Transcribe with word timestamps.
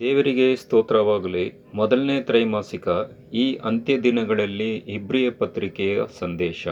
ದೇವರಿಗೆ 0.00 0.56
ಸ್ತೋತ್ರವಾಗಲಿ. 0.56 1.52
ಮೊದಲನೇ 1.74 2.22
ತ್ರೈಮಾಸಿಕ 2.22 2.88
ಈ 3.32 3.54
ಅಂತ್ಯ 3.54 3.98
ದಿನಗಳಲ್ಲಿ 3.98 4.76
ಇಬ್ರಿಯ 4.76 5.30
ಪತ್ರಿಕೆಯ 5.30 6.02
ಸಂದೇಶ. 6.18 6.68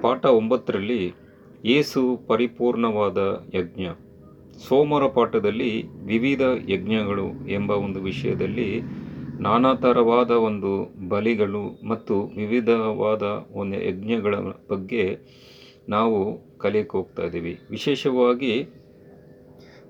ಪಾಠ 0.00 0.24
ಒಂಬತ್ತರಲ್ಲಿ 0.24 1.12
ಏಸು 1.64 2.20
ಪರಿಪೂರ್ಣವಾದ 2.26 3.18
ಯಜ್ಞ. 3.54 3.86
ಸೋಮವಾರ 4.68 5.06
ಪಾಠದಲ್ಲಿ 5.06 5.86
ವಿವಿಧ 5.88 6.40
ಯಜ್ಞಗಳು 6.68 7.48
ಎಂಬ 7.48 7.70
ಒಂದು 7.70 8.00
ವಿಷಯದಲ್ಲಿ 8.00 8.80
ನಾನಾ 9.40 9.74
ಥರವಾದ 9.74 10.30
ಒಂದು 10.30 10.92
ಬಲಿಗಳು 11.08 11.88
ಮತ್ತು 11.88 12.22
ವಿವಿಧವಾದ 12.22 13.22
ಒಂದು 13.52 13.82
ಯಜ್ಞಗಳ 13.88 14.34
ಬಗ್ಗೆ 14.70 15.18
ನಾವು 15.88 16.38
ಕಲಿಯಕ್ಕೆ 16.58 16.96
ಹೋಗ್ತಾ 16.96 17.22
ಇದ್ದೀವಿ. 17.22 17.58
ವಿಶೇಷವಾಗಿ 17.70 18.66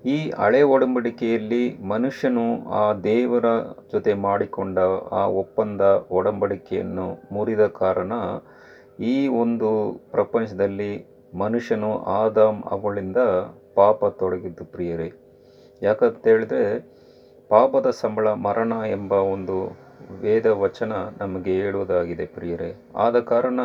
ಈ 0.03 0.15
ಹಳೆ 0.39 0.61
ಒಡಂಬಡಿಕೆಯಲ್ಲಿ 0.71 1.61
ಮನುಷ್ಯನು 1.87 2.45
ಆ 2.71 2.93
ದೇವರ 3.03 3.47
ಜೊತೆ 3.91 4.13
ಮಾಡಿಕೊಂಡ 4.23 4.79
ಆ 5.11 5.21
ಒಪ್ಪಂದ 5.41 5.81
ಒಡಂಬಡಿಕೆಯನ್ನು 6.11 7.05
ಮುರಿದ 7.31 7.65
ಕಾರಣ 7.79 8.13
ಈ 9.11 9.15
ಒಂದು 9.33 9.69
ಪ್ರಪಂಚದಲ್ಲಿ 10.11 10.91
ಮನುಷ್ಯನು 11.33 11.91
ಆದಾಮ್ 12.17 12.59
ಅವಳಿಂದ 12.71 13.19
ಪಾಪ 13.75 14.05
ತೊಡಗಿದ್ದು 14.19 14.65
ಪ್ರಿಯರೇ. 14.65 15.07
ಯಾಕಂತೇಳಿದ್ರೆ 15.81 16.65
ಪಾಪದ 17.51 17.87
ಸಂಬಳ 18.01 18.27
ಮರಣ 18.45 18.73
ಎಂಬ 18.91 19.13
ಒಂದು 19.33 19.55
ವೇದ 20.21 20.47
ವಚನ 20.63 20.91
ನಮಗೆ 21.17 21.53
ಹೇಳುವುದಾಗಿದೆ 21.61 22.25
ಪ್ರಿಯರೇ. 22.35 22.69
ಆದ 22.95 23.17
ಕಾರಣ 23.31 23.59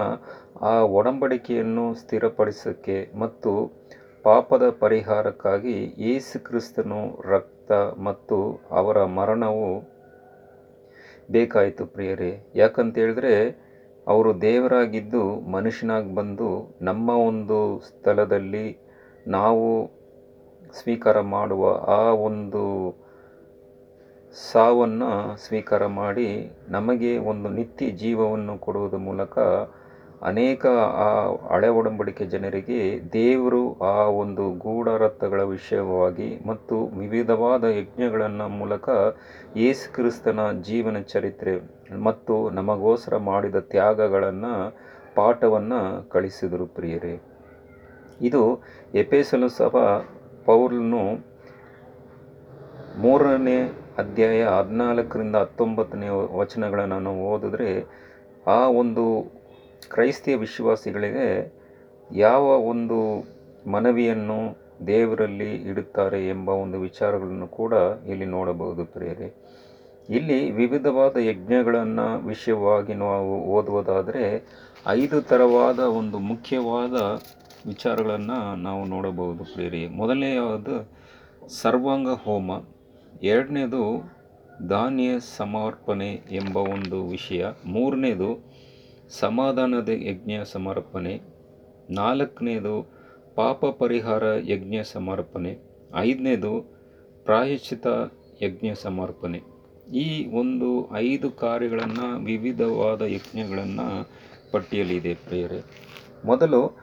ಆ 0.63 0.73
ಒಡಂಬಡಿಕೆಯನ್ನು 0.99 1.87
ಸ್ಥಿರಪಡಿಸೋಕ್ಕೆ 1.95 2.99
ಮತ್ತು 3.15 3.53
ಪಾಪದ 4.25 4.71
ಪರಿಹಾರಕ್ಕಾಗಿ 4.81 5.95
ಯೇಸು 5.99 6.45
ಕ್ರಿಸ್ತನು 6.45 7.23
ರಕ್ತ 7.29 7.73
ಮತ್ತು 7.73 8.61
ಅವರ 8.71 9.05
ಮರಣವು 9.05 9.81
ಬೇಕಾಯಿತು 11.31 11.87
ಪ್ರಿಯರೇ. 11.87 12.53
ಯಾಕಂತೇಳಿದ್ರೆ, 12.55 13.35
ಅವರು 14.07 14.41
ದೇವರಾಗಿದ್ದು 14.41 15.41
ಮನುಷ್ಯನಾಗಿ 15.41 16.15
ಬಂದು 16.15 16.79
ನಮ್ಮ 16.83 17.11
ಒಂದು 17.11 17.81
ಸ್ಥಳದಲ್ಲಿ 17.81 18.79
ನಾವು 19.27 19.91
ಸ್ವೀಕಾರ 20.73 21.21
ಮಾಡುವ 21.21 21.65
ಆ 21.87 22.13
ಒಂದು 22.13 22.63
ಸಾವನ್ನು 24.53 25.37
ಸ್ವೀಕಾರ 25.37 25.87
ಮಾಡಿ 25.87 26.51
ನಮಗೆ 26.69 27.19
ಒಂದು 27.19 27.49
ನಿತ್ಯ 27.49 27.91
ಜೀವವನ್ನು 27.91 28.59
ಕೊಡುವುದರ 28.59 28.97
ಮೂಲಕ 28.97 29.39
ಅನೇಕ, 30.23 30.67
ಆ, 30.67 31.33
ಹಳೆ 31.55 31.69
ಒಡಂಬಡಿಕೆ 31.69 32.25
ಜನರಿಗೆ 32.25 33.01
ದೇವರು 33.13 33.79
ಆ 33.79 34.03
ಒಂದು 34.05 34.51
ಗೂಢರತ್ನಗಳ 34.51 35.43
ವಿಷಯವಾಗಿ 35.43 36.41
ಮತ್ತು 36.47 36.87
ವಿವಿಧವಾದ 36.87 37.65
ಯಜ್ಞಗಳನ್ನು 37.65 38.49
ಮೂಲಕ 38.49 38.89
ಯೇಸು 39.57 39.95
ಕ್ರಿಸ್ತನ 39.95 40.53
ಜೀವನ 40.63 40.99
ಚರಿತ್ರೆ 40.99 41.61
ಮತ್ತು 42.03 42.51
ನಮಗೋಸ್ಕರ 42.51 43.17
ಮಾಡಿದ 43.17 43.57
ತ್ಯಾಗಗಳನ್ನು, 43.57 44.77
ಪಾಠವನ್ನು 45.15 46.11
ಕಳಿಸಿದರು 46.11 46.67
ಪ್ರಿಯರೇ. 46.67 47.21
ಇದು 48.21 48.63
ಎಪೇಸಲು 48.95 49.49
ಸಹ 49.49 50.05
ಪೌಲನು 50.45 51.15
ಮೂರನೇ 52.99 53.63
ಅಧ್ಯಾಯ 53.99 54.45
ಹದಿನಾಲ್ಕರಿಂದ 54.45 55.37
ಹತ್ತೊಂಬತ್ತನೇ 55.37 56.09
ವಚನಗಳನ್ನು 56.09 57.15
ಓದಿದ್ರೆ, 57.15 57.87
ಆ 58.47 58.69
ಒಂದು 58.69 59.38
ಕ್ರೈಸ್ತಿಯ 59.91 60.37
ವಿಶ್ವಾಸಿಗಳಿಗೆ 60.37 61.53
ಯಾವ 62.15 62.43
ಒಂದು 62.43 62.99
ಮನವಿಯನ್ನು 63.71 64.69
ದೇವರಲ್ಲಿ 64.87 65.55
ಇಡುತ್ತಾರೆ 65.55 66.29
ಎಂಬ 66.29 66.49
ಒಂದು 66.49 66.81
ವಿಚಾರಗಳನ್ನು 66.81 67.47
ಕೂಡ 67.47 67.73
ಇಲ್ಲಿ 68.07 68.25
ನೋಡಬಹುದು 68.25 68.85
ಪ್ರಿಯರೇ. 68.85 69.35
ಇಲ್ಲಿ 70.11 70.51
ವಿವಿಧವಾದ 70.51 71.17
ಯಜ್ಞಗಳನ್ನು 71.17 72.27
ವಿಷಯವಾಗಿ 72.27 72.95
ನಾವು 72.95 73.45
ಓದುವುದಾದರೆ 73.45 74.45
ಐದು 74.87 75.23
ಥರವಾದ 75.23 75.79
ಒಂದು 75.79 76.19
ಮುಖ್ಯವಾದ 76.19 76.93
ವಿಚಾರಗಳನ್ನು 77.67 78.57
ನಾವು 78.57 78.85
ನೋಡಬಹುದು 78.85 79.45
ಪ್ರಿಯರೇ. 79.45 79.87
ಮೊದಲನೆಯದು 79.87 80.91
ಸರ್ವಾಂಗ 81.49 82.09
ಹೋಮ, 82.09 82.51
ಎರಡನೇದು 83.23 84.13
ಧಾನ್ಯ 84.69 85.09
ಸಮರ್ಪಣೆ 85.37 86.13
ಎಂಬ 86.13 86.57
ಒಂದು 86.57 87.07
ವಿಷಯ, 87.07 87.47
ಮೂರನೇದು 87.67 88.59
ಸಮಾಧಾನದ 89.11 89.89
ಯಜ್ಞ 89.89 90.33
ಸಮರ್ಪಣೆ 90.53 91.21
ನಾಲ್ಕನೇದು 91.91 92.91
ಪಾಪ 93.35 93.67
ಪರಿಹಾರ 93.67 94.23
ಯಜ್ಞ 94.25 94.77
ಸಮರ್ಪಣೆ 94.85 95.59
ಐದನೇದು 95.97 96.63
ಪ್ರಾಯಶ್ಚಿತ 97.25 97.87
ಯಜ್ಞ 98.43 98.67
ಸಮರ್ಪಣೆ 98.83 99.41
ಈ 99.93 100.27
ಒಂದು 100.27 100.97
ಐದು 100.97 101.31
ಕಾರ್ಯಗಳನ್ನು 101.31 102.25
ವಿವಿಧವಾದ 102.25 103.03
ಯಜ್ಞಗಳನ್ನು 103.03 104.09
ಪಟ್ಟಿಯಲ್ಲಿದೆ 104.53 105.15
ಪ್ರಿಯರೇ. 105.15 105.63
ಮೊದಲು 106.25 106.79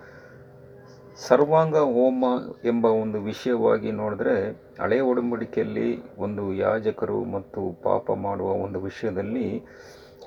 ಸರ್ವಾಂಗ 1.27 1.77
ಹೋಮ 1.77 2.25
ಎಂಬ 2.65 2.85
ಒಂದು 2.85 3.21
ವಿಷಯವಾಗಿ 3.21 3.91
ನೋಡಿದ್ರೆ 3.91 4.51
ಹಳೆ 4.81 4.99
ಒಡಂಬಡಿಕೆಯಲ್ಲಿ 4.99 6.17
ಒಂದು 6.17 6.53
ಯಾಜಕರು 6.53 7.23
ಮತ್ತು 7.23 7.83
ಪಾಪ 7.83 8.11
ಮಾಡುವ 8.11 8.47
ಒಂದು 8.47 8.81
ವಿಷಯದಲ್ಲಿ 8.81 9.61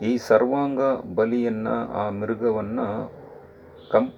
ಈ 0.02 0.16
ಸರ್ವಾಂಗ 0.16 0.80
ಬಲಿಯನ್ನು, 1.14 1.92
ಆ 1.92 2.10
ಮೃಗವನ್ನು 2.10 2.86
ಕಂ, 3.90 4.12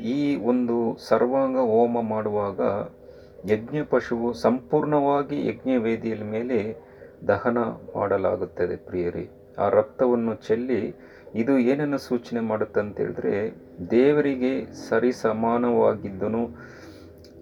ಈ 0.00 0.36
ಒಂದು 0.36 0.98
ಸರ್ವಾಂಗ 1.08 1.56
ಹೋಮ 1.56 2.00
ಮಾಡುವಾಗ 2.00 2.60
ಯಜ್ಞ 3.50 3.82
ಪಶುವು 3.82 4.32
ಸಂಪೂರ್ಣವಾಗಿ 4.32 5.46
ಯಜ್ಞ 5.46 5.70
ವೇದಿಯ 5.76 6.14
ಮೇಲೆ 6.14 6.58
ದಹನ 7.28 7.58
ಮಾಡಲಾಗುತ್ತದೆ 7.96 8.76
ಪ್ರಿಯರಿ. 8.76 9.30
ಆ 9.58 9.68
ರಕ್ತವನ್ನು 9.68 10.34
ಚೆಲ್ಲಿ 10.34 10.94
ಇದು 11.34 11.58
ಏನನ್ನು 11.58 11.98
ಸೂಚನೆ 11.98 12.40
ಮಾಡುತ್ತೆ 12.40 12.80
ಅಂತ 12.80 12.96
ಹೇಳಿದ್ರೆ, 13.00 13.50
ದೇವರಿಗೆ 13.90 14.52
ಸರಿ 14.88 15.12
ಸಮಾನವಾಗಿದ್ದನು 15.12 16.42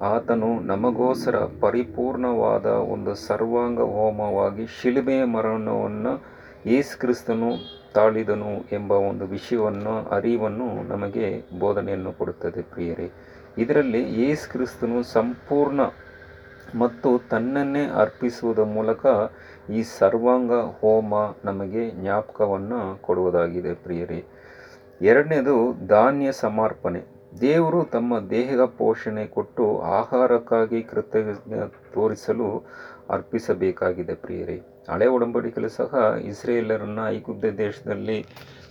ಆತನು 0.03 0.61
ನಮಗೋಸ್ಕರ 0.61 1.37
ಪರಿಪೂರ್ಣವಾದ 1.37 2.67
ಒಂದು 2.67 3.15
ಸರ್ವಾಂಗ 3.15 3.81
ಹೋಮವಾಗಿ 3.81 4.67
ಶಿಲುಬೆಯ 4.67 5.25
ಮರಣವನ್ನು 5.25 6.40
ಯೇಸು 6.67 6.99
ಕ್ರಿಸ್ತನು 6.99 7.51
ತಾಳಿದನು 7.95 8.65
ಎಂಬ 8.73 8.93
ಒಂದು 8.93 9.27
ವಿಷಯವನ್ನು, 9.27 10.09
ಅರಿವನ್ನು 10.09 10.89
ನಮಗೆ 10.89 11.45
ಬೋಧನೆಯನ್ನು 11.59 12.13
ಕೊಡುತ್ತದೆ 12.13 12.63
ಪ್ರಿಯರೇ. 12.63 13.11
ಇದರಲ್ಲಿ 13.59 14.23
ಯೇಸು 14.23 14.53
ಕ್ರಿಸ್ತನು 14.53 15.03
ಸಂಪೂರ್ಣ 15.03 15.81
ಮತ್ತು 16.79 17.29
ತನ್ನನ್ನೇ 17.31 17.85
ಅರ್ಪಿಸುವುದರ 17.87 18.63
ಮೂಲಕ 18.63 19.07
ಈ 19.71 19.83
ಸರ್ವಾಂಗ 19.83 20.53
ಹೋಮ 20.53 21.15
ನಮಗೆ 21.45 21.91
ಜ್ಞಾಪಕವನ್ನು 21.91 23.03
ಕೊಡುವುದಾಗಿದೆ 23.03 23.75
ಪ್ರಿಯರೇ. 23.75 24.25
ಎರಡನೇದು 25.03 25.87
ಧಾನ್ಯ 25.87 26.33
ಸಮರ್ಪಣೆ. 26.33 27.03
ದೇವರು 27.41 27.85
ತಮ್ಮ 27.85 28.21
ದೇಹದ 28.31 28.65
ಪೋಷಣೆ 28.65 29.27
ಕೊಟ್ಟು 29.27 29.81
ಆಹಾರಕ್ಕಾಗಿ 29.81 30.83
ಕೃತಜ್ಞ 30.83 31.55
ತೋರಿಸಲು 31.95 32.67
ಅರ್ಪಿಸಬೇಕಾಗಿದೆ 33.11 34.15
ಪ್ರಿಯರೇ. 34.15 34.63
ಹಳೆ 34.91 35.07
ಒಡಂಬಡಿಕೆಯಲ್ಲೂ 35.07 35.69
ಸಹ 35.69 36.15
ಇಸ್ರೇಲರನ್ನು 36.25 37.09
ಐಗುಪ್ತ 37.09 37.45
ದೇಶದಲ್ಲಿ 37.45 38.27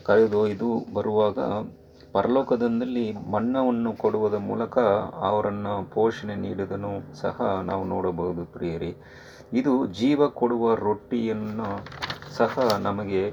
ಕರೆದೊಯ್ದು 0.05 0.69
ಬರುವಾಗ 0.93 1.39
ಪರಲೋಕದಲ್ಲಿ 2.13 3.11
ಮನ್ನವನ್ನು 3.11 3.93
ಕೊಡುವುದ 3.93 4.33
ಮೂಲಕ 4.33 4.77
ಅವರನ್ನು 5.29 5.91
ಪೋಷಣೆ 5.91 6.35
ನೀಡಿದನು 6.35 6.91
ಸಹ 7.15 7.61
ನಾವು 7.63 7.83
ನೋಡಬಹುದು 7.83 8.45
ಪ್ರಿಯರಿ. 8.45 8.95
ಇದು 9.53 9.85
ಜೀವ 9.85 10.27
ಕೊಡುವ 10.27 10.75
ರೊಟ್ಟಿಯನ್ನು 10.75 11.69
ಸಹ 12.35 12.77
ನಮಗೆ 12.79 13.23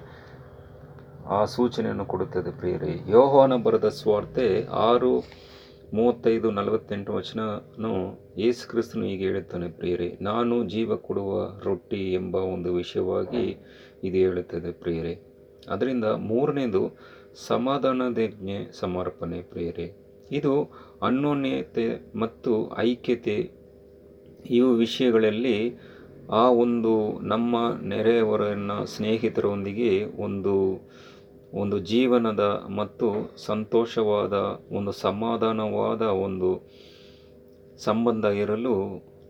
ಆ 1.29 1.45
ಸೂಚನೆಯನ್ನು 1.45 2.05
ಕೊಡುತ್ತದೆ 2.05 2.51
ಪ್ರಿಯರಿ. 2.51 3.11
ಯೋಹಾನ 3.11 3.57
ಬರೆದ 3.57 3.89
ಸ್ವಾರ್ಥೆ 3.89 4.67
ಆರು 4.67 5.13
ಮೂವತ್ತೈದು 5.95 6.51
ನಲವತ್ತೆಂಟು 6.51 7.13
ವಚನನು 7.13 8.21
ಯೇಸು 8.39 8.69
ಕ್ರಿಸ್ತನು 8.69 9.05
ಹೀಗೆ 9.05 9.25
ಹೇಳುತ್ತಾನೆ, 9.25 9.69
ಪ್ರಿಯರೇ, 9.69 10.19
ನಾನು 10.21 10.65
ಜೀವ 10.65 10.97
ಕೊಡುವ 10.97 11.61
ರೊಟ್ಟಿ 11.65 12.13
ಎಂಬ 12.13 12.35
ಒಂದು 12.35 12.75
ವಿಷಯವಾಗಿ 12.75 13.57
ಇದು 14.05 14.17
ಹೇಳುತ್ತದೆ, 14.17 14.73
ಪ್ರಿಯರೇ. 14.73 15.21
ಅದರಿಂದ 15.69 16.05
ಮೂರನೇದು 16.05 16.97
ಸಮಾಧಾನದಜ್ಞೆ 17.47 18.79
ಸಮರ್ಪಣೆ, 18.81 19.43
ಪ್ರಿಯರೇ. 19.43 19.97
ಇದು 20.33 20.71
ಅನ್ಯೋನ್ಯತೆ 21.03 22.19
ಮತ್ತು 22.19 22.79
ಐಕ್ಯತೆ 22.79 23.51
ಇವು 24.51 24.75
ವಿಷಯಗಳಲ್ಲಿ 24.75 25.75
ಆ 26.33 26.51
ಒಂದು 26.51 27.21
ನಮ್ಮ 27.21 27.57
ನೆರೆಯವರನ್ನು 27.83 28.87
ಸ್ನೇಹಿತರೊಂದಿಗೆ 28.87 30.05
ಒಂದು 30.05 30.81
ಒಂದು 31.53 31.79
ಜೀವನದ 31.79 32.41
ಮತ್ತು 32.77 33.07
ಸಂತೋಷವಾದ 33.37 34.33
ಒಂದು 34.71 34.93
ಸಮಾಧಾನವಾದ 34.93 36.03
ಒಂದು 36.03 36.51
ಸಂಬಂಧ 37.79 38.25
ಇರಲು 38.25 38.75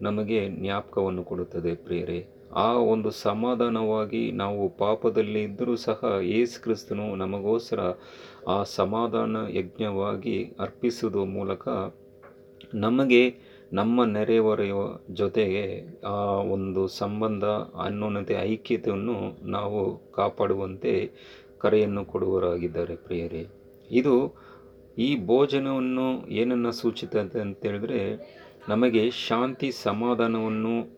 ನಮಗೆ 0.03 0.49
ಜ್ಞಾಪಕವನ್ನು 0.49 1.25
ಕೊಡುತ್ತದೆ 1.25 1.75
ಪ್ರಿಯರೇ. 1.75 2.29
ಆ 2.57 2.73
ಒಂದು 2.73 3.11
ಸಮಾಧಾನವಾಗಿ 3.11 4.33
ನಾವು 4.33 4.69
ಪಾಪದಲ್ಲಿ 4.69 5.43
ಇದ್ದರೂ 5.43 5.77
ಸಹ 5.77 6.05
ಯೇಸು 6.23 6.63
ಕ್ರಿಸ್ತನು 6.63 7.17
ನಮಗೋಸ್ಕರ 7.17 7.81
ಆ 8.49 8.63
ಸಮಾಧಾನ 8.63 9.37
ಯಜ್ಞವಾಗಿ 9.51 10.57
ಅರ್ಪಿಸುವುದು 10.61 11.25
ಮೂಲಕ 11.25 11.69
ನಮಗೆ 12.75 13.23
ನಮ್ಮ 13.73 14.05
ನೆರೆಹೊರೆಯ 14.05 14.73
ಜೊತೆಗೆ 15.11 15.65
ಆ 16.07 16.17
ಒಂದು 16.57 16.87
ಸಂಬಂಧ 16.87 17.45
ಅನ್ನೋನತೆ 17.85 18.35
ಐಕ್ಯತೆಯನ್ನು 18.35 19.49
ನಾವು 19.51 19.99
ಕಾಪಾಡುವಂತೆ 20.13 21.11
ಕರೆಯನ್ನು 21.59 22.05
ಕೊಡುವರಾಗಿದ್ದಾರೆ 22.05 22.97
ಪ್ರಿಯರೇ. 22.97 23.47
ಇದು 23.91 24.35
ಈ 24.99 25.27
ಭೋಜನವನ್ನು 25.27 26.29
ಏನನ್ನು 26.29 26.73
ಅಂತ 27.21 27.37
ಅಂತೇಳಿದ್ರೆ 27.37 28.01
ನಮಗೆ 28.69 29.11
ಶಾಂತಿ 29.11 29.71
ಸಮಾಧಾನವನ್ನು 29.71 30.97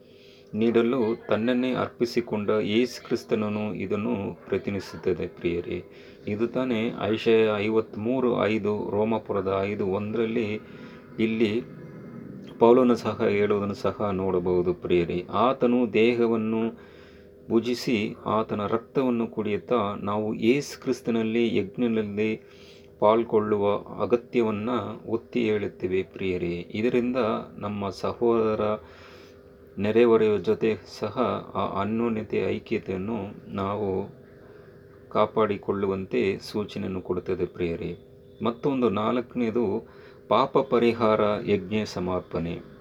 ನೀಡಲು 0.55 1.27
ತನ್ನನ್ನೇ 1.29 1.75
ಅರ್ಪಿಸಿಕೊಂಡ 1.75 2.51
ಯೇಸು 2.51 3.05
ಕ್ರಿಸ್ತನನು 3.05 3.75
ಇದನ್ನು 3.75 4.35
ಪ್ರತಿನಿಧಿಸುತ್ತದೆ 4.49 5.27
ಪ್ರಿಯರೇ. 5.27 5.85
ಇದು 6.29 6.47
ತಾನೇ 6.47 6.93
ಐಶಯ 7.01 7.49
ಐವತ್ತ್ಮೂರು 7.57 8.45
ಐದು, 8.45 8.91
ರೋಮಪುರದ 8.91 9.59
ಐದು 9.61 9.87
ಒಂದರಲ್ಲಿ 9.87 10.61
ಇಲ್ಲಿ 11.19 11.63
ಪೌಲನು 12.59 12.97
ಸಹ 12.97 13.25
ಹೇಳುವುದನ್ನು 13.29 13.75
ಸಹ 13.75 14.11
ನೋಡಬಹುದು 14.13 14.75
ಪ್ರಿಯರೇ. 14.75 15.27
ಆತನು 15.33 15.93
ದೇಹವನ್ನು 15.93 16.63
ಭುಜಿಸಿ 17.49 18.15
ಆತನ 18.27 18.67
ರಕ್ತವನ್ನು 18.67 19.27
ಕುಡಿಯುತ್ತಾ 19.27 19.95
ನಾವು 20.01 20.35
ಏಸು 20.35 20.83
ಕ್ರಿಸ್ತನಲ್ಲಿ 20.83 21.57
ಯಜ್ಞದಲ್ಲಿ 21.57 22.43
ಪಾಲ್ಗೊಳ್ಳುವ 22.99 23.73
ಅಗತ್ಯವನ್ನು 24.03 25.11
ಒತ್ತಿ 25.11 25.51
ಹೇಳುತ್ತೇವೆ 25.51 26.03
ಪ್ರಿಯರೇ. 26.03 26.67
ಇದರಿಂದ 26.71 27.17
ನಮ್ಮ 27.57 27.89
ಸಹೋದರ 27.89 28.61
ನೆರೆಹೊರೆಯ 29.79 30.39
ಜೊತೆ 30.39 30.77
ಸಹ 30.99 31.19
ಆ 31.55 31.81
ಅನ್ಯೋನ್ಯತೆ 31.81 32.39
ಐಕ್ಯತೆಯನ್ನು 32.39 33.19
ನಾವು 33.55 34.11
ಕಾಪಾಡಿಕೊಳ್ಳುವಂತೆ 35.09 36.39
ಸೂಚನೆಯನ್ನು 36.39 37.01
ಕೊಡುತ್ತದೆ 37.01 37.47
ಪ್ರಿಯರೇ. 37.47 37.97
ಮತ್ತೊಂದು 38.45 38.89
ನಾಲ್ಕನೇದು 38.89 39.89
ಪಾಪ 40.29 40.59
ಪರಿಹಾರ 40.59 41.21
ಯಜ್ಞ 41.47 41.75
ಸಮರ್ಪಣೆ. 41.85 42.78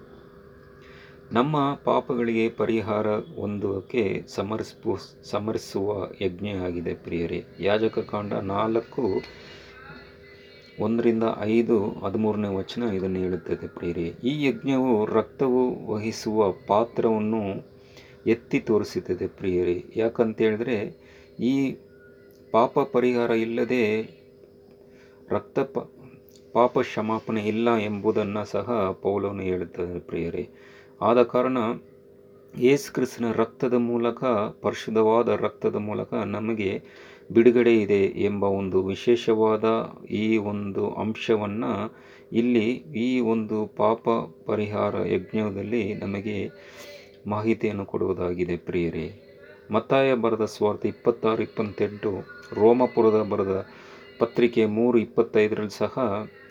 ನಮ್ಮ 1.32 1.74
ಪಾಪಗಳಿಗೆ 1.84 2.48
ಪರಿಹಾರ 2.48 3.06
ಹೊಂದುವಕ್ಕೆ 3.16 4.22
ಸಮರ್ಸ್ಪು, 4.28 4.98
ಸಮರ್ಸುವ 5.30 6.08
ಯಜ್ಞ 6.20 6.48
ಆಗಿದೆ 6.48 6.94
ಪ್ರಿಯರೇ. 6.94 7.44
ಯಾಜಕ 7.60 7.98
ಕಾಂಡ 7.98 8.32
ನಾಲ್ಕು, 8.32 9.08
ಒಂದರಿಂದ 10.80 11.22
ಐದು, 11.40 11.88
ಹದಿಮೂರನೇ 11.88 12.48
ವಚನ 12.48 12.82
ಇದನ್ನು 12.82 13.18
ಹೇಳುತ್ತದೆ 13.18 13.68
ಪ್ರಿಯರೇ. 13.68 14.14
ಈ 14.24 14.46
ಯಜ್ಞವು 14.46 15.06
ರಕ್ತವು 15.06 15.92
ವಹಿಸುವ 15.92 16.52
ಪಾತ್ರವನ್ನು 16.52 17.42
ಎತ್ತಿ 18.26 18.60
ತೋರಿಸುತ್ತದೆ 18.60 19.26
ಪ್ರಿಯರೇ. 19.26 19.84
ಯಾಕಂತೇಳಿದ್ರೆ, 19.96 20.96
ಈ 21.40 21.76
ಪಾಪ 22.50 22.78
ಪರಿಹಾರ 22.78 23.30
ಇಲ್ಲದೆ 23.30 24.02
ರಕ್ತ 25.30 25.58
ಪಾಪ 26.52 26.78
ಕ್ಷಮಾಪಣೆ 26.78 27.42
ಇಲ್ಲ 27.42 27.76
ಎಂಬುದನ್ನು 27.76 28.44
ಸಹ 28.44 28.98
ಪೌಲವನ್ನು 29.02 29.42
ಹೇಳುತ್ತದೆ 29.42 30.00
ಪ್ರಿಯರೇ. 30.00 30.48
ಆದ 31.00 31.22
ಕಾರಣ 31.22 31.58
ಯೇಸು 32.54 32.92
ಕ್ರಿಸ್ತನ 32.92 33.26
ರಕ್ತದ 33.32 33.74
ಮೂಲಕ, 33.74 34.20
ಪರಿಶುದ್ಧವಾದ 34.62 35.28
ರಕ್ತದ 35.28 35.76
ಮೂಲಕ 35.76 36.14
ನಮಗೆ 36.14 36.70
ಬಿಡುಗಡೆ 37.32 37.74
ಇದೆ 37.80 38.00
ಎಂಬ 38.28 38.44
ಒಂದು 38.44 38.78
ವಿಶೇಷವಾದ 38.82 39.64
ಈ 40.10 40.36
ಒಂದು 40.36 40.84
ಅಂಶವನ್ನು 40.90 41.72
ಇಲ್ಲಿ 42.32 42.66
ಈ 43.06 43.20
ಒಂದು 43.20 43.58
ಪಾಪ 43.66 44.08
ಪರಿಹಾರ 44.46 44.94
ಯಜ್ಞದಲ್ಲಿ 45.06 45.94
ನಮಗೆ 45.94 46.36
ಮಾಹಿತಿಯನ್ನು 47.26 47.84
ಕೊಡುವುದಾಗಿದೆ 47.84 48.56
ಪ್ರಿಯರೇ. 48.56 49.06
ಮತ್ತಾಯ 49.70 50.14
ಬರೆದ 50.14 50.44
ಸ್ವಾರ್ಥ 50.44 50.86
ಇಪ್ಪತ್ತಾರು 50.86 51.42
ಇಪ್ಪತ್ತೆಂಟು, 51.42 52.12
ರೋಮಪುರದ 52.52 53.22
ಬರೆದ 53.22 53.54
ಪತ್ರಿಕೆ 54.18 54.66
ಮೂರು 54.66 54.98
ಇಪ್ಪತ್ತೈದರಲ್ಲಿ 54.98 55.78
ಸಹ 55.78 55.94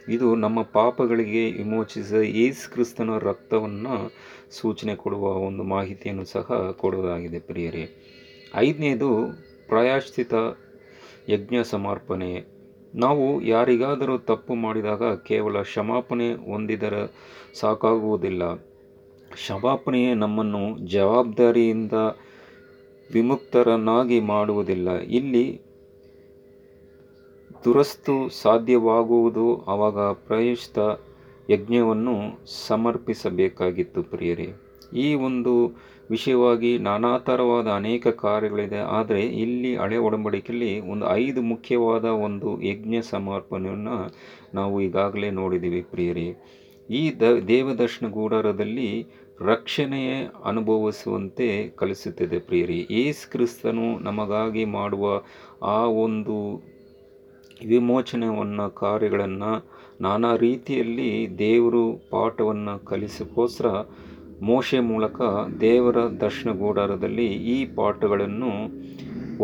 ಇದು 0.10 0.36
ನಮ್ಮ 0.36 0.62
ಪಾಪಗಳಿಗೆ 0.62 1.52
ವಿಮೋಚಿಸಿದ 1.52 2.16
ಯೇಸು 2.16 2.72
ಕ್ರಿಸ್ತನ 2.72 3.10
ರಕ್ತವನ್ನು 3.18 4.12
ಸೂಚನೆ 4.52 4.96
ಕೊಡುವ 4.96 5.28
ಒಂದು 5.28 5.64
ಮಾಹಿತಿಯನ್ನು 5.64 6.26
ಸಹ 6.26 6.76
ಕೊಡುವುದಾಗಿದೆ 6.78 7.40
ಪ್ರಿಯರೇ. 7.40 7.90
ಐದನೇದು, 8.56 9.10
ಪ್ರಾಯಶ್ಚಿತ 9.68 10.34
ಯಜ್ಞ 11.30 11.56
ಸಮರ್ಪಣೆ 11.64 12.58
ನಾವು 12.96 13.42
ಯಾರಿಗಾದರೂ 13.42 14.18
ತಪ್ಪು 14.18 14.56
ಮಾಡಿದಾಗ 14.56 15.16
ಕೇವಲ 15.16 15.62
ಕ್ಷಮಾಪಣೆ 15.62 16.34
ಹೊಂದಿದರೆ 16.34 17.12
ಸಾಕಾಗುವುದಿಲ್ಲ. 17.60 18.56
ಕ್ಷಮಾಪಣೆಯೇ 19.32 20.14
ನಮ್ಮನ್ನು 20.14 20.78
ಜವಾಬ್ದಾರಿಯಿಂದ 20.78 21.94
ವಿಮುಕ್ತರನ್ನಾಗಿ 23.14 24.20
ಮಾಡುವುದಿಲ್ಲ. 24.20 25.00
ಇಲ್ಲಿ 25.00 25.62
ದುರಸ್ತು 27.66 28.30
ಸಾಧ್ಯವಾಗುವುದು 28.30 29.66
ಆವಾಗ 29.66 30.00
ಪ್ರಯುಕ್ತ 30.00 30.80
ಯಜ್ಞವನ್ನು 31.50 32.16
ಸಮರ್ಪಿಸಬೇಕಾಗಿತ್ತು 32.68 34.04
ಪ್ರಿಯರೇ. 34.04 34.54
ಈ 34.94 35.14
ಒಂದು 35.16 35.54
ವಿಷಯವಾಗಿ 36.10 36.78
ನಾನಾ 36.78 37.18
ಥರವಾದ 37.18 37.68
ಅನೇಕ 37.68 38.08
ಕಾರ್ಯಗಳಿದೆ. 38.08 38.78
ಆದರೆ 38.78 39.22
ಇಲ್ಲಿ 39.22 39.78
ಹಳೆ 39.78 39.98
ಒಡಂಬಡಿಕೆಯಲ್ಲಿ 39.98 40.80
ಒಂದು 40.80 41.10
ಐದು 41.10 41.42
ಮುಖ್ಯವಾದ 41.42 42.06
ಒಂದು 42.06 42.62
ಯಜ್ಞ 42.62 42.96
ಸಮರ್ಪಣೆಯನ್ನು 43.10 44.14
ನಾವು 44.54 44.82
ಈಗಾಗಲೇ 44.82 45.30
ನೋಡಿದ್ದೀವಿ 45.32 45.82
ಪ್ರಿಯರೇ. 45.82 46.28
ಈ 46.90 47.20
ದ 47.20 47.22
ದೇವದರ್ಶನ 47.48 48.08
ಗೂಡಾರದಲ್ಲಿ 48.08 49.06
ರಕ್ಷಣೆಯ 49.42 50.12
ಅನುಭವಿಸುವಂತೆ 50.46 51.70
ಕಲಿಸುತ್ತದೆ 51.70 52.40
ಪ್ರಿಯರಿ. 52.40 52.88
ಯೇಸು 52.92 53.32
ಕ್ರಿಸ್ತನು 53.32 54.00
ನಮಗಾಗಿ 54.00 54.66
ಮಾಡುವ 54.66 55.22
ಆ 55.64 55.86
ಒಂದು 55.86 56.38
ವಿಮೋಚನೆಯನ್ನು 57.66 58.76
ಕಾರ್ಯಗಳನ್ನು 58.76 59.66
ನಾನಾ 60.02 60.36
ರೀತಿಯಲ್ಲಿ 60.36 61.40
ದೇವರು 61.40 62.10
ಪಾಠವನ್ನು 62.10 62.86
ಕಲಿಸೋಕ್ಕೋಸ್ಕರ 62.86 63.66
ಮೋಶೆ 64.42 64.80
ಮೂಲಕ 64.80 65.22
ದೇವರ 65.62 65.96
ದರ್ಶನ 65.96 66.52
ಗೂಡಾರದಲ್ಲಿ 66.52 67.26
ಈ 67.26 67.76
ಪಾಠಗಳನ್ನು 67.76 68.72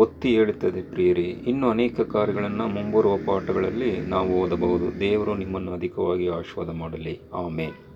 ಒತ್ತಿ 0.00 0.28
ಹೇಳುತ್ತದೆ 0.28 0.82
ಪ್ರಿಯರಿ. 0.82 1.22
ಇನ್ನು 1.22 1.70
ಅನೇಕ 1.70 2.00
ಕಾರ್ಯಗಳನ್ನು 2.00 2.66
ಮುಂಬರುವ 2.66 3.16
ಪಾಠಗಳಲ್ಲಿ 3.16 4.00
ನಾವು 4.00 4.40
ಓದಬಹುದು. 4.40 5.00
ದೇವರು 5.00 5.34
ನಿಮ್ಮನ್ನು 5.34 5.72
ಅಧಿಕವಾಗಿ 5.72 6.28
ಆಶೀರ್ವಾದ 6.28 6.76
ಮಾಡಲಿ. 6.76 7.20
ಆಮೇಲೆ 7.34 7.93